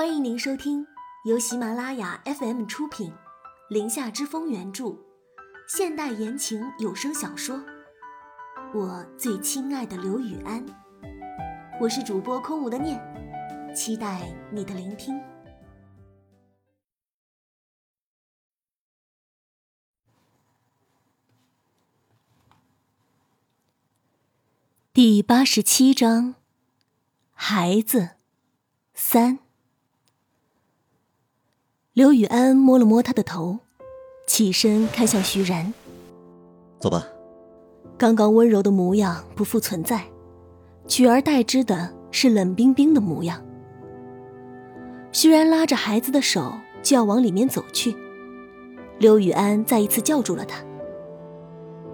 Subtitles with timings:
[0.00, 0.86] 欢迎您收听
[1.26, 3.12] 由喜马拉雅 FM 出品，
[3.68, 4.96] 《林下之风》原著，
[5.68, 7.58] 现代言情有声小说
[8.72, 10.66] 《我最亲爱的刘雨安》。
[11.78, 12.98] 我是主播空无的念，
[13.76, 15.20] 期待你的聆听。
[24.94, 26.36] 第八十七章，
[27.34, 28.12] 孩子
[28.94, 29.40] 三。
[32.00, 33.58] 刘雨安摸了摸他的头，
[34.26, 35.74] 起身看向徐然
[36.80, 37.06] ：“走吧。”
[37.98, 40.04] 刚刚温柔的模样不复存在，
[40.86, 43.44] 取而代之的是冷冰冰的模样。
[45.12, 47.94] 徐然拉着孩子的手就要往里面走去，
[48.98, 50.56] 刘雨安再一次叫住了他：“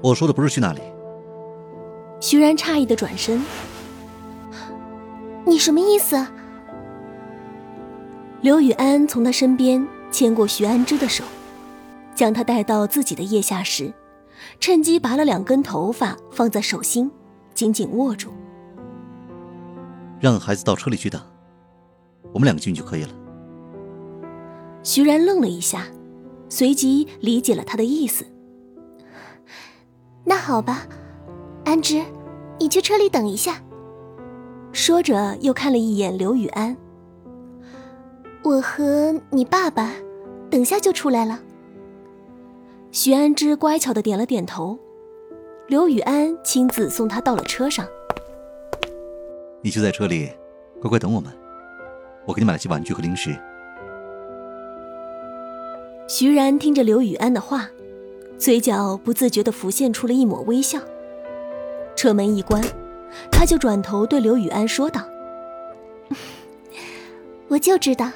[0.00, 0.80] 我说的不是去那里。”
[2.22, 3.44] 徐然诧异的转身
[5.44, 6.24] ：“你什么意思？”
[8.40, 11.24] 刘雨安从他身边牵过徐安之的手，
[12.14, 13.92] 将他带到自己的腋下时，
[14.60, 17.10] 趁机拔了两根头发放在手心，
[17.52, 18.32] 紧紧握住。
[20.20, 21.20] 让孩子到车里去等，
[22.32, 23.10] 我们两个进去就可以了。
[24.84, 25.86] 徐然愣了一下，
[26.48, 28.24] 随即理解了他的意思。
[30.24, 30.86] 那好吧。
[31.64, 32.02] 安之，
[32.60, 33.60] 你去车里等一下。
[34.72, 36.76] 说着，又看了一眼刘雨安。
[38.42, 39.92] 我和你爸爸，
[40.48, 41.40] 等下就出来了。
[42.90, 44.78] 徐安之乖巧的点了点头。
[45.66, 47.86] 刘雨安亲自送他到了车上。
[49.60, 50.30] 你就在车里，
[50.80, 51.30] 乖乖等我们。
[52.24, 53.36] 我给你买了些玩具和零食。
[56.08, 57.68] 徐然听着刘雨安的话，
[58.38, 60.80] 嘴角不自觉的浮现出了一抹微笑。
[61.94, 62.62] 车门一关，
[63.30, 65.02] 他就转头对刘雨安说道
[67.48, 68.10] ：“我就知道，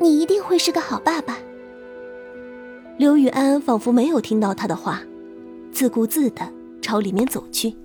[0.00, 1.38] 你一定会是个好爸爸。”
[2.98, 5.02] 刘雨安仿佛没有听到他的话，
[5.70, 7.76] 自顾自的朝里面走去。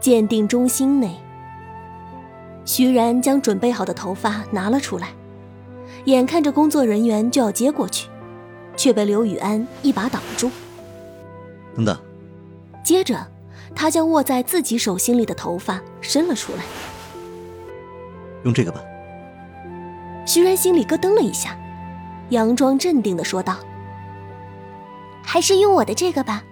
[0.00, 1.16] 鉴定中心内，
[2.64, 5.10] 徐然将准备好的头发拿了出来，
[6.06, 8.08] 眼看着工作人员就要接过去，
[8.76, 10.50] 却被刘雨安一把挡住。
[11.76, 11.96] 等等。
[12.84, 13.24] 接着，
[13.76, 16.64] 他将握在自己手心里的头发伸了出来。
[18.42, 18.82] 用这个吧。
[20.24, 21.58] 徐然心里咯噔了一下，
[22.30, 23.58] 佯装镇定的说道
[25.22, 26.44] ：“还是用我的这个吧，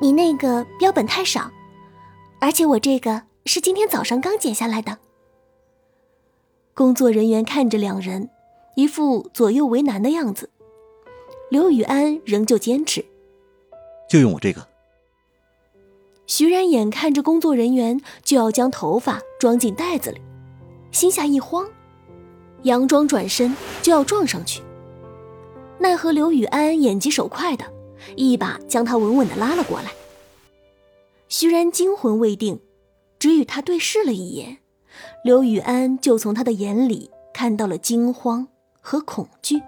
[0.00, 1.50] 你那个标本太少，
[2.40, 4.98] 而且我这个是今天早上刚剪下来的。”
[6.74, 8.30] 工作人员看着两人，
[8.76, 10.50] 一副左右为难的样子。
[11.50, 13.04] 刘雨安仍旧坚持
[14.08, 14.68] ：“就用我这个。”
[16.28, 20.20] 徐然眼看着工作人员就要将头发装进袋子里，
[20.92, 21.66] 心下一慌，
[22.64, 24.62] 佯装转身就要撞上去，
[25.78, 27.64] 奈何刘雨安眼疾手快的，
[28.16, 29.92] 一把将他稳稳的拉了过来。
[31.28, 32.60] 徐然惊魂未定，
[33.18, 34.58] 只与他对视了一眼，
[35.22, 38.48] 刘雨安就从他的眼里看到了惊慌
[38.80, 39.62] 和恐惧。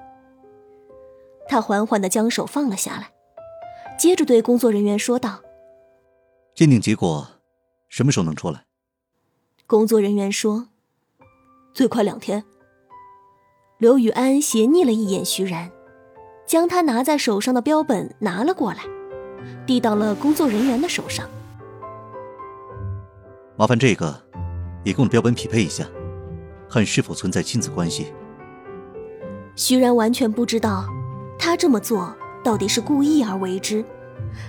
[1.48, 3.12] 他缓缓的将手放了下来，
[3.98, 5.40] 接着对工作人员说道。
[6.54, 7.26] 鉴定结果
[7.88, 8.64] 什么时候能出来？
[9.66, 10.68] 工作人员说
[11.72, 12.44] ：“最快两天。”
[13.80, 15.70] 刘雨安斜睨了一眼徐然，
[16.46, 18.80] 将他拿在手上的标本拿了过来，
[19.66, 21.26] 递到了工作人员的手上。
[23.56, 24.14] 麻烦这个
[24.84, 25.86] 也跟我的标本匹配一下，
[26.68, 28.12] 看是否存在亲子关系。
[29.56, 30.84] 徐然完全不知道，
[31.38, 32.14] 他这么做
[32.44, 33.82] 到底是故意而为之，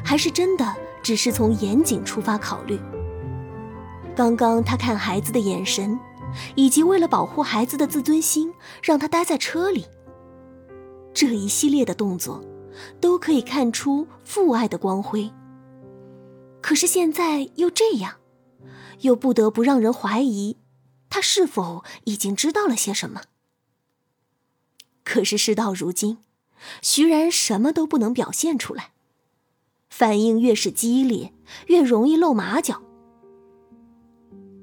[0.03, 0.65] 还是真的。
[1.03, 2.79] 只是从严谨出发考虑。
[4.15, 5.99] 刚刚他看孩子的眼神，
[6.55, 9.85] 以及为了保护孩子的自尊心，让他待在车里。
[11.13, 12.43] 这一系列的动作，
[12.99, 15.31] 都可以看出父爱的光辉。
[16.61, 18.15] 可是现在又这样，
[19.01, 20.57] 又不得不让人怀疑，
[21.09, 23.23] 他是否已经知道了些什么？
[25.03, 26.19] 可是事到如今，
[26.81, 28.91] 徐然什么都不能表现出来。
[29.89, 31.34] 反应越是激烈，
[31.67, 32.81] 越容易露马脚。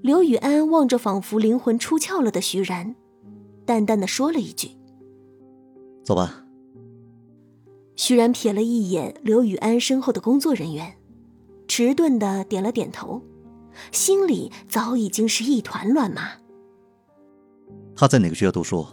[0.09, 2.97] 刘雨安望着仿佛灵魂出窍了的徐然，
[3.67, 4.71] 淡淡的说了一句
[6.03, 6.47] ：“走吧。”
[7.95, 10.97] 徐然瞥了一眼刘雨安身后的工作人员，
[11.67, 13.21] 迟钝的点了点头，
[13.93, 16.23] 心里早已经是一团乱麻。
[17.95, 18.87] 他在哪个学校读书？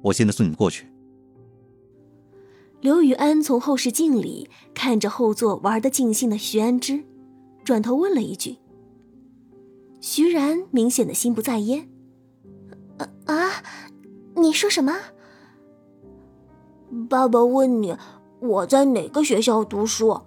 [0.00, 0.86] 我现在送你们过去。
[2.80, 7.04] 刘雨安从后视镜里看着后座玩得尽兴的徐安之，
[7.62, 8.56] 转头问了一句。
[10.06, 11.88] 徐然明显的心不在焉
[13.00, 13.62] ：“呃，啊，
[14.36, 14.94] 你说什么？
[17.08, 17.96] 爸爸问你
[18.38, 20.20] 我在哪个学校读书。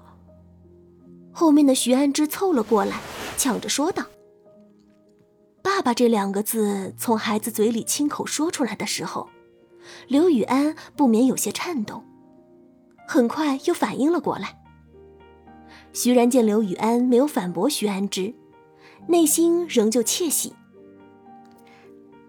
[1.31, 2.99] 后面的徐安之凑了过来，
[3.37, 4.03] 抢着说道
[5.61, 9.29] ：“爸爸”这两个字从孩子嘴里亲口说出来的时候，
[10.07, 12.03] 刘雨安不免有些颤动，
[13.07, 14.59] 很快又反应了过来。
[15.93, 18.33] 徐然见刘雨安没有反驳徐安之，
[19.07, 20.53] 内心仍旧窃喜。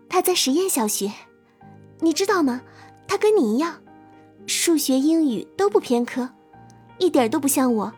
[0.09, 1.13] 他在实验小学，
[2.01, 2.63] 你知道吗？
[3.07, 3.83] 他跟你一样。
[4.47, 6.31] 数学、英语都不偏科，
[6.99, 7.93] 一点都不像我。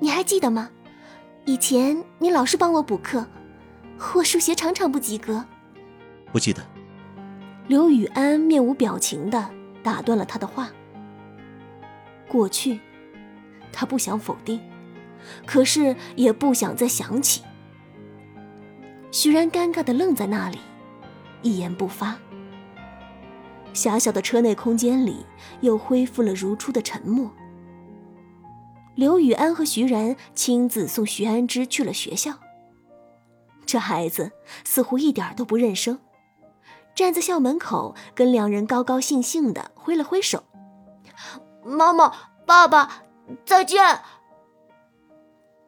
[0.00, 0.70] 你还记得吗？
[1.44, 3.26] 以前你老是帮我补课，
[4.14, 5.44] 我数学常常不及格。
[6.32, 6.62] 不记得。
[7.66, 9.50] 刘雨安面无表情的
[9.82, 10.70] 打断了他的话。
[12.28, 12.78] 过去，
[13.72, 14.60] 他不想否定，
[15.46, 17.42] 可是也不想再想起。
[19.18, 20.58] 徐然尴尬的愣在那里，
[21.40, 22.18] 一言不发。
[23.72, 25.24] 狭小的车内空间里
[25.62, 27.30] 又恢复了如初的沉默。
[28.94, 32.34] 刘雨安和徐然亲自送徐安之去了学校。
[33.64, 34.32] 这孩子
[34.64, 35.98] 似乎一点都不认生，
[36.94, 40.44] 站在校门口跟两人高高兴兴的挥了挥手
[41.64, 42.12] ：“妈妈，
[42.44, 43.04] 爸爸，
[43.46, 44.00] 再见。”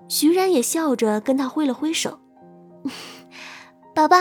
[0.07, 2.21] 徐然也笑着跟他挥了挥手
[3.99, 4.17] ：“宝宝，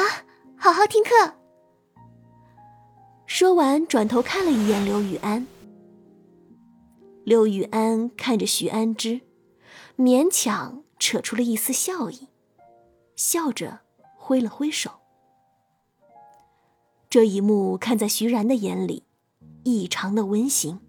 [0.55, 1.35] 好好听课。”
[3.27, 5.45] 说完，转头看了一眼刘雨安。
[7.23, 9.21] 刘雨安看着徐安之，
[9.95, 12.27] 勉强扯出了一丝笑意，
[13.15, 13.81] 笑着
[14.15, 14.89] 挥了挥手。
[17.07, 19.03] 这一幕看在徐然的眼里，
[19.63, 20.79] 异常的温馨。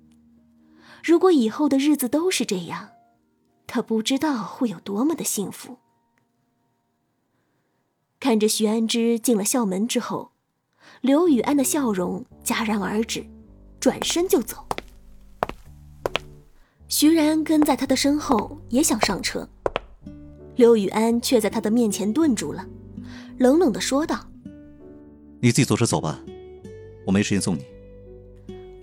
[1.05, 2.89] 如果以后的日子都是这样，
[3.67, 5.77] 他不知道会有多么的幸福。
[8.21, 10.33] 看着徐安之进了校门之后。
[11.01, 13.25] 刘雨安的笑容戛然而止，
[13.79, 14.67] 转身就走。
[16.89, 19.49] 徐然跟在他的身后，也想上车。
[20.57, 22.67] 刘雨安却在他的面前顿住了，
[23.39, 24.27] 冷冷的说道
[25.41, 26.19] ：“你自己坐车走吧，
[27.07, 27.65] 我没时间送你。”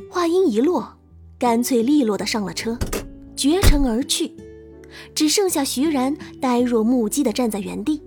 [0.10, 0.98] 话音一落，
[1.38, 2.78] 干脆利落的上了车，
[3.36, 4.32] 绝尘而去，
[5.14, 8.02] 只剩下徐然呆若木鸡的站在原地。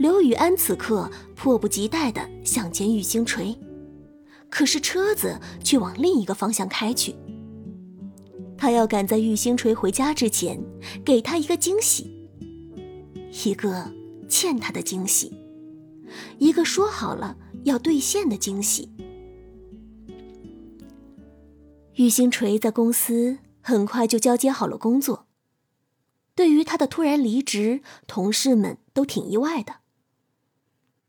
[0.00, 3.54] 刘雨安此刻迫不及待地想见玉星锤，
[4.48, 7.14] 可是车子却往另一个方向开去。
[8.56, 10.58] 他要赶在玉星锤回家之前，
[11.04, 12.10] 给他一个惊喜，
[13.44, 13.92] 一个
[14.26, 15.34] 欠他的惊喜，
[16.38, 18.90] 一个说好了要兑现的惊喜。
[21.96, 25.26] 玉星锤在公司很快就交接好了工作，
[26.34, 29.74] 对于他的突然离职，同事们都挺意外的。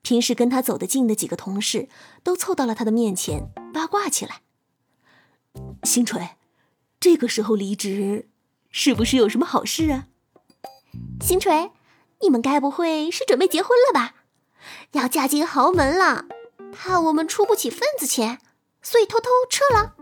[0.02, 1.88] 平时跟他走得近的几个同事
[2.24, 4.42] 都凑到了他的面前八卦起来。
[5.84, 6.32] 星锤，
[7.00, 8.30] 这个时候离职，
[8.70, 10.08] 是不是有什么好事啊？
[11.22, 11.72] 星锤，
[12.22, 14.16] 你们该不会是准备结婚了吧？
[14.92, 16.26] 要嫁进豪门了，
[16.72, 18.40] 怕我们出不起份子钱，
[18.82, 19.96] 所以偷偷撤了。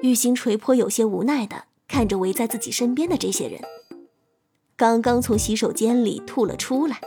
[0.00, 3.60] 玉星锤颇有些无奈的看着围在自己身边的这些人，
[4.76, 7.00] 刚刚从洗手间里吐了出来。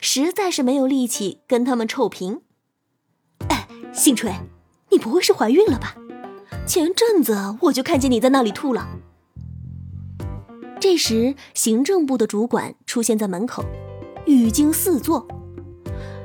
[0.00, 2.40] 实在是没有力气跟他们臭贫。
[3.48, 4.32] 哎，星锤，
[4.90, 5.96] 你不会是怀孕了吧？
[6.66, 8.88] 前阵子我就看见你在那里吐了。
[10.80, 13.64] 这时，行政部的主管出现在门口，
[14.26, 15.26] 语惊四座。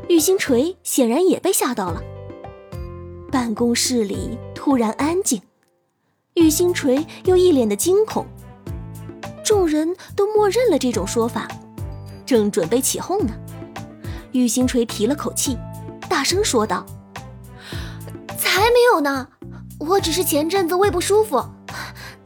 [0.07, 2.01] 玉星锤显然也被吓到了。
[3.31, 5.41] 办公室里突然安静，
[6.35, 8.25] 玉星锤又一脸的惊恐。
[9.43, 11.47] 众人都默认了这种说法，
[12.25, 13.33] 正准备起哄呢。
[14.39, 15.57] 玉星锤提了口气，
[16.09, 16.85] 大声说道
[18.37, 19.29] ：“才没有呢，
[19.79, 21.41] 我只是前阵子胃不舒服，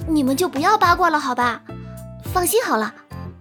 [0.07, 1.61] 你们就不要八卦了，好吧？
[2.33, 2.95] 放心好了，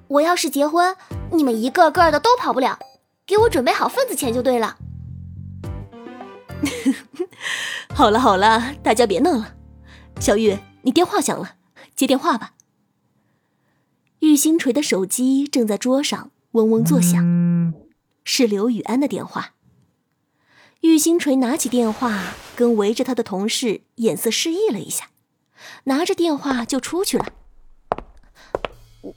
[0.09, 0.95] 我要是结婚，
[1.33, 2.79] 你们一个个的都跑不了，
[3.27, 4.77] 给我准备好份子钱就对了。
[7.95, 9.55] ”好了好了，大家别闹了。
[10.21, 11.53] 小玉，你电话响了，
[11.97, 12.53] 接电话吧。
[14.19, 17.25] 玉星锤的手机正在桌上嗡嗡作响。
[18.31, 19.55] 是刘雨安的电话。
[20.83, 25.09] 玉星锤拿起电话，跟围着他的同事眼色示意了一下，
[25.85, 27.33] 拿着电话就出去了。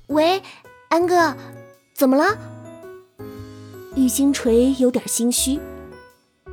[0.08, 0.41] 喂，
[0.88, 1.36] 安哥，
[1.94, 2.38] 怎么了？
[3.98, 5.60] 玉星锤有点心虚，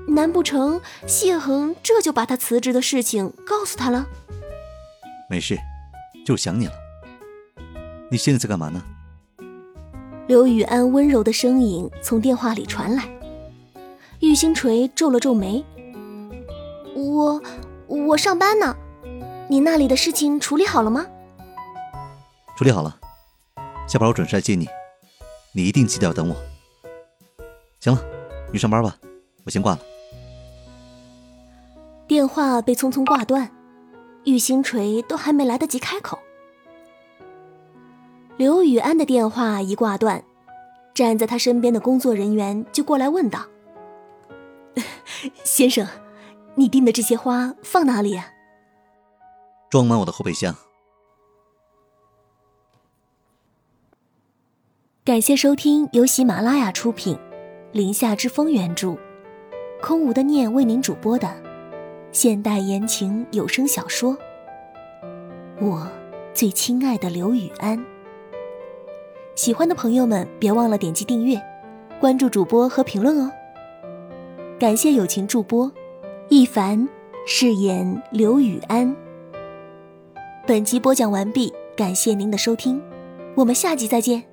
[0.09, 4.05] 难不成谢恒这就把他辞职的事情告诉他了？
[5.31, 5.57] 没事，
[6.27, 6.73] 就想你了。
[8.11, 8.83] 你现在在干嘛呢？
[10.29, 13.03] 刘雨安温柔的声音从电话里传来，
[14.21, 15.65] 玉玉星锤皱了皱眉
[16.95, 17.43] ：“我
[17.87, 18.77] 我上班呢，
[19.49, 21.07] 你那里的事情处理好了吗？”
[22.59, 23.01] 处理好了，
[23.89, 24.69] 下班我准时来接你，
[25.53, 26.37] 你一定记得要等我。
[27.81, 28.05] 行了，
[28.53, 28.99] 你上班吧，
[29.47, 29.81] 我先挂了。
[32.07, 33.51] 电话被匆匆挂断，
[34.25, 36.19] 玉星锤都还没来得及开口。
[38.39, 40.23] 刘雨安的电话一挂断，
[40.95, 43.45] 站在他身边的工作人员就过来问道
[45.43, 45.85] ：“先生，
[46.55, 48.29] 你订的这些花放哪里啊？”
[49.69, 50.55] 装满我的后备箱。
[55.05, 57.17] 感谢收听由喜马拉雅出品，
[57.73, 58.97] 《林下之风》原著，
[59.83, 61.29] 空无的念为您主播的。
[62.13, 64.17] 现代言情有声小说，
[65.61, 65.91] 我
[66.33, 67.85] 最亲爱的刘雨安。
[69.39, 71.41] 喜欢的朋友们，别忘了点击订阅、
[72.01, 73.31] 关注主播和评论哦。
[74.59, 75.71] 感谢友情助播
[76.29, 76.89] 一凡
[77.25, 78.97] 饰演刘雨安。
[80.45, 82.83] 本集播讲完毕，感谢您的收听，
[83.37, 84.28] 我们下集再见。